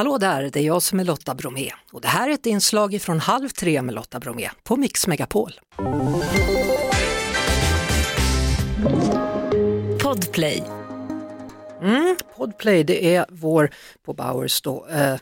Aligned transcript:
Hallå 0.00 0.18
där, 0.18 0.50
det 0.52 0.60
är 0.60 0.64
jag 0.64 0.82
som 0.82 1.00
är 1.00 1.04
Lotta 1.04 1.34
Bromé 1.34 1.70
och 1.92 2.00
det 2.00 2.08
här 2.08 2.28
är 2.28 2.34
ett 2.34 2.46
inslag 2.46 3.02
från 3.02 3.20
Halv 3.20 3.48
tre 3.48 3.82
med 3.82 3.94
Lotta 3.94 4.20
Bromé 4.20 4.50
på 4.62 4.76
Mix 4.76 5.06
Megapol. 5.06 5.52
Podplay. 10.02 10.62
Mm, 11.82 12.16
Podplay, 12.36 12.84
det 12.84 13.14
är 13.14 13.26
vår 13.30 13.70
på 14.04 14.14
Bowers 14.14 14.62
då, 14.62 14.86
eh, 14.86 15.16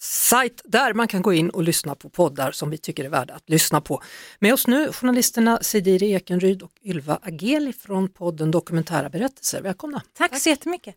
sajt 0.00 0.62
där 0.64 0.94
man 0.94 1.08
kan 1.08 1.22
gå 1.22 1.32
in 1.32 1.50
och 1.50 1.62
lyssna 1.62 1.94
på 1.94 2.08
poddar 2.08 2.52
som 2.52 2.70
vi 2.70 2.78
tycker 2.78 3.04
är 3.04 3.08
värda 3.08 3.34
att 3.34 3.50
lyssna 3.50 3.80
på. 3.80 4.02
Med 4.38 4.54
oss 4.54 4.66
nu 4.66 4.92
journalisterna 4.92 5.58
Sidiri 5.62 6.12
Ekenryd 6.12 6.62
och 6.62 6.72
Ylva 6.82 7.18
Ageli 7.22 7.72
från 7.72 8.08
podden 8.08 8.50
Dokumentära 8.50 9.08
berättelser. 9.08 9.62
Välkomna! 9.62 10.02
Tack, 10.12 10.30
Tack 10.30 10.40
så 10.40 10.48
jättemycket! 10.48 10.96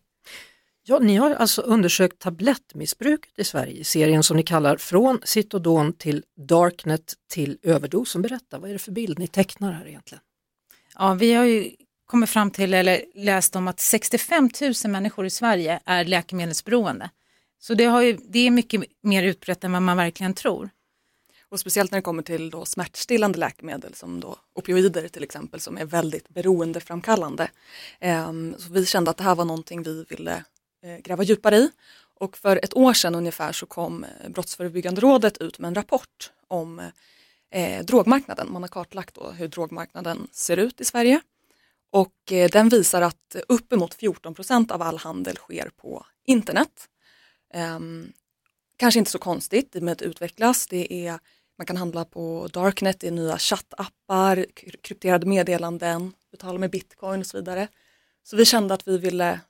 Ja, 0.90 0.98
ni 0.98 1.16
har 1.16 1.30
alltså 1.30 1.62
undersökt 1.62 2.18
tablettmissbruket 2.18 3.38
i 3.38 3.44
Sverige 3.44 3.72
i 3.72 3.84
serien 3.84 4.22
som 4.22 4.36
ni 4.36 4.42
kallar 4.42 4.76
Från 4.76 5.20
Citodon 5.24 5.92
till 5.92 6.24
Darknet 6.36 7.14
till 7.30 7.58
överdosen. 7.62 8.22
Berätta, 8.22 8.58
vad 8.58 8.70
är 8.70 8.72
det 8.72 8.78
för 8.78 8.92
bild 8.92 9.18
ni 9.18 9.26
tecknar 9.26 9.72
här 9.72 9.88
egentligen? 9.88 10.22
Ja, 10.94 11.14
vi 11.14 11.34
har 11.34 11.44
ju 11.44 11.70
kommit 12.06 12.30
fram 12.30 12.50
till 12.50 12.74
eller 12.74 13.04
läst 13.14 13.56
om 13.56 13.68
att 13.68 13.80
65 13.80 14.50
000 14.84 14.92
människor 14.92 15.26
i 15.26 15.30
Sverige 15.30 15.80
är 15.84 16.04
läkemedelsberoende. 16.04 17.10
Så 17.58 17.74
det, 17.74 17.84
har 17.84 18.02
ju, 18.02 18.18
det 18.28 18.38
är 18.38 18.50
mycket 18.50 18.82
mer 19.02 19.22
utbrett 19.22 19.64
än 19.64 19.72
vad 19.72 19.82
man 19.82 19.96
verkligen 19.96 20.34
tror. 20.34 20.70
Och 21.48 21.60
speciellt 21.60 21.90
när 21.90 21.98
det 21.98 22.02
kommer 22.02 22.22
till 22.22 22.50
då 22.50 22.64
smärtstillande 22.64 23.38
läkemedel 23.38 23.94
som 23.94 24.20
då 24.20 24.36
opioider 24.54 25.08
till 25.08 25.22
exempel 25.22 25.60
som 25.60 25.78
är 25.78 25.84
väldigt 25.84 26.28
beroendeframkallande. 26.28 27.50
Um, 28.28 28.54
så 28.58 28.72
vi 28.72 28.86
kände 28.86 29.10
att 29.10 29.16
det 29.16 29.24
här 29.24 29.34
var 29.34 29.44
någonting 29.44 29.82
vi 29.82 30.04
ville 30.08 30.44
Eh, 30.82 30.98
gräva 30.98 31.22
djupare 31.22 31.56
i. 31.56 31.70
Och 32.14 32.36
för 32.36 32.60
ett 32.62 32.76
år 32.76 32.92
sedan 32.92 33.14
ungefär 33.14 33.52
så 33.52 33.66
kom 33.66 34.04
eh, 34.04 34.28
Brottsförebyggande 34.28 35.00
rådet 35.00 35.38
ut 35.38 35.58
med 35.58 35.68
en 35.68 35.74
rapport 35.74 36.32
om 36.48 36.90
eh, 37.50 37.84
drogmarknaden. 37.84 38.52
Man 38.52 38.62
har 38.62 38.68
kartlagt 38.68 39.14
då 39.14 39.30
hur 39.30 39.48
drogmarknaden 39.48 40.28
ser 40.32 40.56
ut 40.56 40.80
i 40.80 40.84
Sverige. 40.84 41.20
Och 41.90 42.32
eh, 42.32 42.50
den 42.50 42.68
visar 42.68 43.02
att 43.02 43.36
uppemot 43.48 43.94
14 43.94 44.34
procent 44.34 44.70
av 44.70 44.82
all 44.82 44.98
handel 44.98 45.36
sker 45.36 45.70
på 45.76 46.06
internet. 46.26 46.88
Eh, 47.54 47.78
kanske 48.76 48.98
inte 48.98 49.10
så 49.10 49.18
konstigt 49.18 49.76
i 49.76 49.78
och 49.78 49.82
med 49.82 49.92
att 49.92 49.98
det 49.98 50.04
utvecklas. 50.04 50.66
Det 50.66 51.06
är, 51.06 51.18
man 51.58 51.66
kan 51.66 51.76
handla 51.76 52.04
på 52.04 52.48
Darknet, 52.52 53.00
det 53.00 53.06
är 53.06 53.12
nya 53.12 53.38
chattappar, 53.38 54.46
krypterade 54.82 55.26
meddelanden, 55.26 56.12
betala 56.30 56.58
med 56.58 56.70
bitcoin 56.70 57.20
och 57.20 57.26
så 57.26 57.36
vidare. 57.36 57.68
Så 58.22 58.36
vi 58.36 58.44
kände 58.44 58.74
att 58.74 58.88
vi 58.88 58.98
ville 58.98 59.40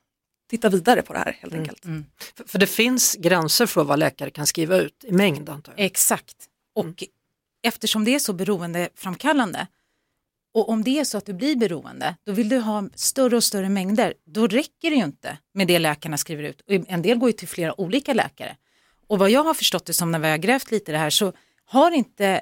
titta 0.49 0.69
vidare 0.69 1.01
på 1.01 1.13
det 1.13 1.19
här 1.19 1.37
helt 1.41 1.53
mm, 1.53 1.61
enkelt. 1.61 1.85
Mm. 1.85 2.05
För, 2.35 2.43
för, 2.43 2.59
det 2.59 2.67
finns 2.67 3.15
gränser 3.15 3.65
för 3.65 3.83
vad 3.83 3.99
läkare 3.99 4.29
kan 4.29 4.47
skriva 4.47 4.77
ut 4.77 5.03
i 5.03 5.11
mängd 5.11 5.49
antar 5.49 5.73
jag? 5.77 5.85
Exakt, 5.85 6.35
och 6.75 6.83
mm. 6.83 6.95
eftersom 7.63 8.05
det 8.05 8.15
är 8.15 8.19
så 8.19 8.33
beroendeframkallande 8.33 9.67
och 10.53 10.69
om 10.69 10.83
det 10.83 10.99
är 10.99 11.03
så 11.03 11.17
att 11.17 11.25
du 11.25 11.33
blir 11.33 11.55
beroende, 11.55 12.15
då 12.23 12.31
vill 12.31 12.49
du 12.49 12.59
ha 12.59 12.89
större 12.95 13.35
och 13.35 13.43
större 13.43 13.69
mängder. 13.69 14.13
Då 14.25 14.47
räcker 14.47 14.89
det 14.89 14.95
ju 14.95 15.03
inte 15.03 15.37
med 15.53 15.67
det 15.67 15.79
läkarna 15.79 16.17
skriver 16.17 16.43
ut. 16.43 16.61
En 16.67 17.01
del 17.01 17.17
går 17.17 17.29
ju 17.29 17.33
till 17.33 17.47
flera 17.47 17.81
olika 17.81 18.13
läkare. 18.13 18.55
Och 19.07 19.19
vad 19.19 19.29
jag 19.29 19.43
har 19.43 19.53
förstått 19.53 19.85
det 19.85 19.93
som 19.93 20.11
när 20.11 20.19
vi 20.19 20.29
har 20.29 20.37
grävt 20.37 20.71
lite 20.71 20.91
i 20.91 20.93
det 20.93 20.99
här 20.99 21.09
så 21.09 21.33
har 21.65 21.91
inte 21.91 22.41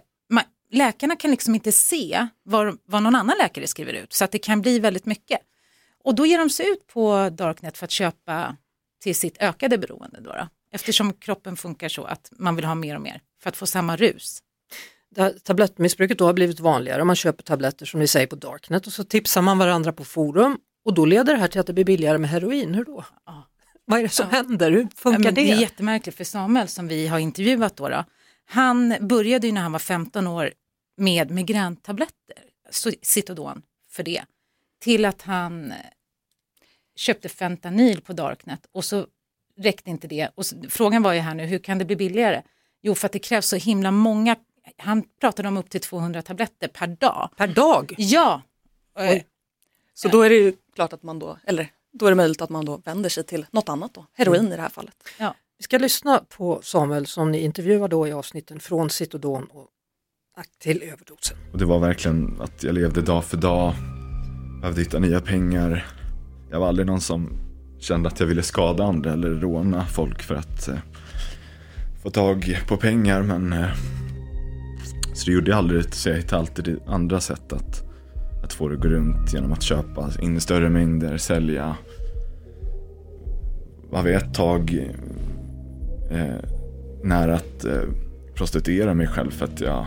läkarna 0.72 1.16
kan 1.16 1.32
liksom 1.32 1.56
inte 1.56 1.72
se 1.72 2.28
vad, 2.44 2.78
vad 2.86 3.04
någon 3.04 3.16
annan 3.16 3.38
läkare 3.38 3.68
skriver 3.68 3.94
ut 3.94 4.14
så 4.14 4.24
att 4.24 4.32
det 4.32 4.40
kan 4.40 4.62
bli 4.62 4.80
väldigt 4.80 5.06
mycket. 5.06 5.40
Och 6.08 6.16
då 6.16 6.26
ger 6.26 6.38
de 6.38 6.50
sig 6.50 6.70
ut 6.70 6.88
på 6.88 7.30
Darknet 7.30 7.78
för 7.78 7.86
att 7.86 7.92
köpa 7.92 8.58
till 9.02 9.16
sitt 9.16 9.38
ökade 9.38 9.78
beroende 9.78 10.20
då, 10.22 10.30
då 10.30 10.48
eftersom 10.72 11.14
kroppen 11.14 11.58
funkar 11.58 11.90
så 11.90 12.04
att 12.04 12.32
man 12.32 12.56
vill 12.56 12.66
ha 12.66 12.76
mer 12.76 12.96
och 12.96 13.02
mer 13.02 13.22
för 13.44 13.50
att 13.50 13.58
få 13.58 13.66
samma 13.66 13.96
rus 13.96 14.42
tablettmissbruket 15.44 16.18
då 16.18 16.26
har 16.26 16.34
blivit 16.34 16.60
vanligare. 16.60 17.04
Man 17.04 17.16
köper 17.16 17.44
tabletter 17.44 17.86
som 17.86 18.00
vi 18.00 18.08
säger 18.08 18.28
på 18.28 18.36
Darknet 18.36 18.88
och 18.88 18.94
så 18.94 19.04
tipsar 19.04 19.42
man 19.42 19.58
varandra 19.58 19.94
på 19.94 20.06
forum 20.06 20.58
och 20.86 20.94
då 20.94 21.06
leder 21.06 21.34
det 21.34 21.40
här 21.40 21.48
till 21.48 21.60
att 21.60 21.68
det 21.68 21.74
blir 21.74 21.86
billigare 21.86 22.18
med 22.18 22.30
heroin. 22.30 22.74
Hur 22.74 22.86
då? 22.86 23.06
Ja. 23.26 23.48
Vad 23.86 24.00
är 24.00 24.04
det 24.04 24.10
som 24.10 24.28
ja. 24.32 24.38
händer? 24.38 24.72
Hur 24.72 24.88
funkar 24.96 25.24
ja, 25.24 25.32
det? 25.32 25.42
Det 25.42 25.52
är 25.52 25.62
jättemärkligt 25.62 26.18
för 26.18 26.24
Samuel 26.24 26.68
som 26.68 26.88
vi 26.88 27.08
har 27.08 27.20
intervjuat 27.20 27.78
då, 27.78 27.90
då 27.90 28.06
han 28.46 28.96
började 29.02 29.48
ju 29.48 29.54
när 29.54 29.62
han 29.62 29.72
var 29.72 29.80
15 29.80 30.28
år 30.28 30.52
med 30.98 31.32
migräntabletter, 31.32 32.38
Citodon 33.02 33.62
för 33.92 34.04
det, 34.04 34.24
till 34.84 35.06
att 35.06 35.22
han 35.22 35.74
köpte 37.00 37.30
fentanyl 37.30 38.02
på 38.02 38.14
Darknet 38.14 38.68
och 38.72 38.86
så 38.86 39.06
räckte 39.58 39.90
inte 39.90 40.08
det. 40.08 40.30
Och 40.36 40.46
så, 40.46 40.56
frågan 40.70 41.04
var 41.04 41.14
ju 41.14 41.20
här 41.20 41.36
nu, 41.36 41.46
hur 41.46 41.60
kan 41.60 41.78
det 41.78 41.86
bli 41.86 41.96
billigare? 41.96 42.42
Jo, 42.82 42.96
för 42.96 43.06
att 43.06 43.12
det 43.12 43.20
krävs 43.20 43.48
så 43.48 43.56
himla 43.56 43.92
många 43.92 44.36
han 44.78 45.04
pratade 45.20 45.48
om 45.48 45.58
upp 45.58 45.70
till 45.70 45.82
200 45.82 46.22
tabletter 46.22 46.68
per 46.68 46.88
dag. 46.88 47.30
Per 47.38 47.48
dag? 47.48 47.96
Ja. 47.98 48.42
Oj. 48.96 49.26
Så 49.94 50.08
då 50.08 50.22
är 50.22 50.30
det 50.30 50.36
ju 50.36 50.54
klart 50.76 50.94
att 50.94 51.04
man 51.04 51.20
då, 51.20 51.38
eller 51.44 51.72
då 51.94 52.06
är 52.06 52.12
det 52.12 52.16
möjligt 52.16 52.42
att 52.42 52.50
man 52.50 52.66
då 52.66 52.78
vänder 52.78 53.10
sig 53.10 53.24
till 53.24 53.46
något 53.52 53.70
annat 53.70 53.94
då, 53.94 54.06
heroin 54.14 54.40
mm. 54.40 54.54
i 54.54 54.56
det 54.56 54.62
här 54.62 54.70
fallet. 54.70 54.96
Ja. 55.20 55.36
Vi 55.58 55.64
ska 55.64 55.78
lyssna 55.78 56.24
på 56.30 56.60
Samuel 56.64 57.08
som 57.08 57.32
ni 57.32 57.40
intervjuar 57.40 57.88
då 57.88 58.08
i 58.08 58.12
avsnitten 58.12 58.60
från 58.60 58.90
Citodon 58.90 59.46
och 59.46 59.68
till 60.60 60.84
överdosen. 60.84 61.38
Och 61.52 61.58
det 61.58 61.66
var 61.66 61.80
verkligen 61.80 62.42
att 62.42 62.64
jag 62.64 62.76
levde 62.76 63.02
dag 63.02 63.26
för 63.26 63.38
dag, 63.38 63.74
behövde 64.62 64.82
hitta 64.82 65.00
nya 65.00 65.22
pengar. 65.22 65.86
Jag 66.52 66.60
var 66.60 66.68
aldrig 66.68 66.88
någon 66.88 67.02
som 67.02 67.30
kände 67.80 68.10
att 68.10 68.20
jag 68.20 68.28
ville 68.28 68.44
skada 68.44 68.84
andra 68.84 69.14
eller 69.14 69.30
råna 69.30 69.86
folk 69.86 70.24
för 70.24 70.36
att 70.36 70.68
eh, 70.68 70.76
få 72.04 72.10
tag 72.10 72.58
på 72.68 72.78
pengar 72.78 73.22
men 73.22 73.54
eh, 73.54 73.70
så 75.18 75.26
det 75.26 75.32
gjorde 75.32 75.52
jag 75.52 75.58
aldrig, 75.58 75.94
så 75.94 76.10
jag 76.10 76.16
hittade 76.16 76.40
alltid 76.40 76.80
andra 76.88 77.20
sätt 77.20 77.54
att, 77.54 77.84
att 78.44 78.54
få 78.54 78.68
det 78.70 78.76
att 78.76 78.82
gå 78.82 78.88
runt 78.88 79.34
genom 79.34 79.54
att 79.54 79.62
köpa 79.62 80.12
in 80.22 80.42
större 80.42 80.70
mängder, 80.70 81.18
sälja. 81.18 81.76
Var 83.90 84.04
vi 84.04 84.14
ett 84.14 84.34
tag 84.34 84.94
eh, 86.12 86.36
nära 87.04 87.36
att 87.36 87.66
eh, 87.66 87.82
prostituera 88.36 88.94
mig 88.94 89.08
själv 89.08 89.32
för 89.32 89.46
att 89.46 89.62
jag 89.62 89.86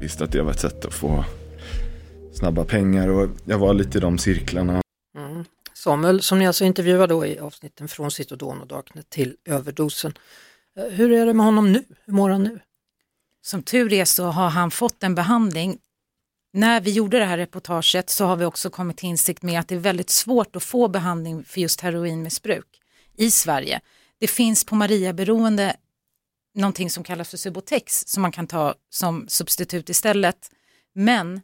visste 0.00 0.24
att 0.24 0.32
det 0.32 0.42
var 0.42 0.50
ett 0.50 0.60
sätt 0.60 0.84
att 0.84 0.94
få 0.94 1.24
snabba 2.32 2.64
pengar 2.64 3.08
och 3.08 3.28
jag 3.44 3.58
var 3.58 3.74
lite 3.74 3.98
i 3.98 4.00
de 4.00 4.18
cirklarna. 4.18 4.82
Samuel, 5.80 6.22
som 6.22 6.38
ni 6.38 6.46
alltså 6.46 6.64
intervjuar 6.64 7.06
då 7.06 7.26
i 7.26 7.38
avsnitten 7.38 7.88
från 7.88 8.10
Citodon 8.10 8.60
och 8.60 8.66
Darknet 8.66 9.10
till 9.10 9.36
överdosen. 9.44 10.14
Eh, 10.76 10.84
hur 10.84 11.12
är 11.12 11.26
det 11.26 11.34
med 11.34 11.46
honom 11.46 11.72
nu? 11.72 11.84
Hur 12.04 12.12
mår 12.12 12.30
han 12.30 12.42
nu? 12.42 12.60
Som 13.42 13.62
tur 13.62 13.92
är 13.92 14.04
så 14.04 14.24
har 14.24 14.48
han 14.48 14.70
fått 14.70 15.02
en 15.02 15.14
behandling. 15.14 15.78
När 16.52 16.80
vi 16.80 16.90
gjorde 16.90 17.18
det 17.18 17.24
här 17.24 17.38
reportaget 17.38 18.10
så 18.10 18.24
har 18.24 18.36
vi 18.36 18.44
också 18.44 18.70
kommit 18.70 18.96
till 18.96 19.08
insikt 19.08 19.42
med 19.42 19.60
att 19.60 19.68
det 19.68 19.74
är 19.74 19.78
väldigt 19.78 20.10
svårt 20.10 20.56
att 20.56 20.62
få 20.62 20.88
behandling 20.88 21.44
för 21.44 21.60
just 21.60 21.80
heroinmissbruk 21.80 22.80
i 23.16 23.30
Sverige. 23.30 23.80
Det 24.18 24.28
finns 24.28 24.64
på 24.64 24.74
Maria-beroende 24.74 25.76
någonting 26.54 26.90
som 26.90 27.04
kallas 27.04 27.28
för 27.28 27.36
Subotex 27.36 28.04
som 28.06 28.22
man 28.22 28.32
kan 28.32 28.46
ta 28.46 28.74
som 28.90 29.28
substitut 29.28 29.88
istället. 29.88 30.50
Men 30.94 31.40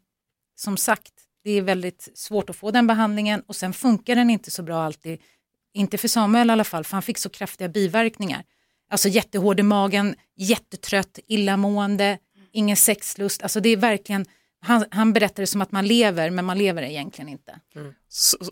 som 0.57 0.77
sagt, 0.77 1.13
det 1.47 1.53
är 1.53 1.63
väldigt 1.63 2.09
svårt 2.15 2.51
att 2.51 2.57
få 2.57 2.71
den 2.71 2.87
behandlingen 2.87 3.43
och 3.47 3.57
sen 3.57 3.73
funkar 3.73 4.17
den 4.17 4.31
inte 4.31 4.51
så 4.51 4.63
bra 4.63 4.83
alltid. 4.83 5.21
Inte 5.75 5.99
för 5.99 6.09
Samuel 6.09 6.49
i 6.49 6.53
alla 6.53 6.65
fall, 6.65 6.85
för 6.85 6.93
han 6.93 7.03
fick 7.03 7.19
så 7.19 7.29
kraftiga 7.29 7.69
biverkningar. 7.69 8.45
Alltså 8.91 9.09
jättehård 9.09 9.61
i 9.61 9.63
magen, 9.63 10.15
jättetrött, 10.37 11.19
illamående, 11.27 12.19
ingen 12.53 12.77
sexlust. 12.77 13.43
Alltså 13.43 13.61
det 13.61 13.69
är 13.69 13.77
verkligen, 13.77 14.27
han, 14.61 14.85
han 14.91 15.13
berättar 15.13 15.43
det 15.43 15.47
som 15.47 15.63
att 15.63 15.73
man 15.73 15.87
lever 15.87 16.31
men 16.31 16.45
man 16.45 16.59
lever 16.59 16.83
egentligen 16.83 17.29
inte. 17.29 17.61
Mm. 17.77 17.95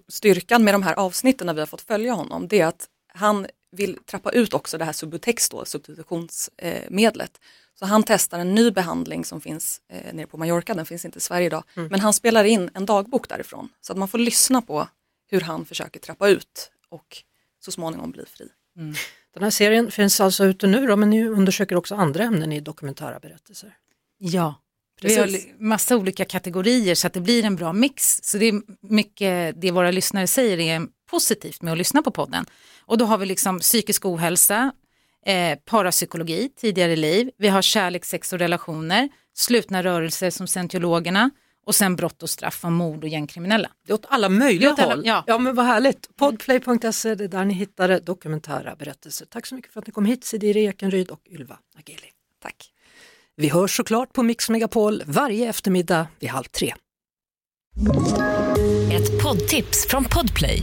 Styrkan 0.09 0.65
med 0.65 0.75
de 0.75 0.83
här 0.83 0.95
avsnitten 0.95 1.47
när 1.47 1.55
vi 1.55 1.61
har 1.61 1.67
fått 1.67 1.81
följa 1.81 2.13
honom 2.13 2.49
det 2.49 2.61
är 2.61 2.67
att 2.67 2.87
han 3.15 3.47
vill 3.73 3.99
trappa 4.07 4.31
ut 4.31 4.55
också 4.55 4.79
det 4.79 4.85
här 4.85 4.93
Subutex 4.93 5.49
då, 5.49 5.65
substitutionsmedlet. 5.65 7.41
Så 7.79 7.87
han 7.87 8.03
testar 8.03 8.39
en 8.39 8.55
ny 8.55 8.71
behandling 8.71 9.25
som 9.25 9.41
finns 9.41 9.81
eh, 9.89 10.15
nere 10.15 10.27
på 10.27 10.37
Mallorca, 10.37 10.75
den 10.75 10.87
finns 10.87 11.05
inte 11.05 11.19
i 11.19 11.21
Sverige 11.21 11.47
idag. 11.47 11.65
Mm. 11.77 11.89
Men 11.89 12.01
han 12.01 12.13
spelar 12.13 12.45
in 12.45 12.71
en 12.75 12.87
dagbok 12.87 13.29
därifrån 13.29 13.69
så 13.81 13.93
att 13.93 13.99
man 13.99 14.09
får 14.09 14.19
lyssna 14.19 14.63
på 14.63 14.89
hur 15.31 15.41
han 15.41 15.65
försöker 15.65 16.01
trappa 16.01 16.29
ut 16.29 16.71
och 16.89 17.17
så 17.65 17.71
småningom 17.71 18.11
bli 18.11 18.25
fri. 18.27 18.49
Mm. 18.77 18.95
Den 19.35 19.43
här 19.43 19.51
serien 19.51 19.91
finns 19.91 20.21
alltså 20.21 20.45
ute 20.45 20.67
nu 20.67 20.87
då, 20.87 20.97
men 20.97 21.11
ni 21.11 21.25
undersöker 21.25 21.77
också 21.77 21.95
andra 21.95 22.25
ämnen 22.25 22.53
i 22.53 22.61
dokumentära 22.61 23.21
berättelser. 23.21 23.77
Ja, 24.19 24.55
Precis. 25.01 25.19
vi 25.19 25.51
har 25.51 25.63
massa 25.65 25.97
olika 25.97 26.25
kategorier 26.25 26.95
så 26.95 27.07
att 27.07 27.13
det 27.13 27.21
blir 27.21 27.45
en 27.45 27.57
bra 27.57 27.73
mix. 27.73 28.21
Så 28.23 28.39
det 28.39 28.49
är 28.49 28.63
mycket 28.81 29.61
det 29.61 29.71
våra 29.71 29.91
lyssnare 29.91 30.27
säger 30.27 30.61
är 30.61 30.87
positivt 31.11 31.63
med 31.63 31.73
att 31.73 31.79
lyssna 31.79 32.03
på 32.03 32.11
podden. 32.11 32.47
Och 32.81 32.99
då 32.99 33.05
har 33.05 33.19
vi 33.19 33.27
liksom 33.27 33.61
psykisk 33.61 34.05
ohälsa, 34.05 34.73
eh, 35.27 35.59
parapsykologi, 35.65 36.49
tidigare 36.57 36.97
liv, 36.97 37.31
vi 37.39 37.49
har 37.49 37.63
kärlek, 37.63 38.05
sex 38.05 38.33
och 38.33 38.39
relationer, 38.39 39.09
slutna 39.35 39.83
rörelser 39.83 40.31
som 40.31 40.47
scientologerna 40.47 41.31
och 41.67 41.75
sen 41.75 41.97
brott 41.97 42.23
och 42.23 42.31
straff 42.31 42.65
om 42.65 42.75
mord 42.75 43.05
och 43.05 43.09
gängkriminella. 43.09 43.71
Det 43.87 43.93
är 43.93 43.95
åt 43.95 44.07
alla 44.09 44.29
möjliga 44.29 44.61
Det 44.61 44.67
är 44.71 44.73
åt 44.73 44.79
alla- 44.81 44.95
håll. 44.95 45.07
ja. 45.07 45.25
ja 45.27 45.39
men 45.39 45.55
vad 45.55 45.67
härligt. 45.67 46.17
Podplay.se, 46.17 47.15
det 47.15 47.25
är 47.25 47.29
där 47.29 47.45
ni 47.45 47.55
hittar 47.55 48.01
dokumentära 48.01 48.77
berättelser. 48.77 49.27
Tack 49.27 49.47
så 49.47 49.55
mycket 49.55 49.73
för 49.73 49.81
att 49.81 49.87
ni 49.87 49.93
kom 49.93 50.05
hit, 50.05 50.25
Sidiri 50.25 50.65
Ekenryd 50.67 51.11
och 51.11 51.21
Ylva 51.31 51.59
Ageli. 51.79 52.11
Tack. 52.43 52.71
Vi 53.37 53.49
hörs 53.49 53.77
såklart 53.77 54.13
på 54.13 54.23
Mix 54.23 54.51
Megapol 54.51 55.03
varje 55.07 55.49
eftermiddag 55.49 56.07
vid 56.21 56.31
halv 56.31 56.45
tre. 56.45 56.75
Ett 58.93 59.23
poddtips 59.23 59.87
från 59.89 60.05
Podplay. 60.05 60.63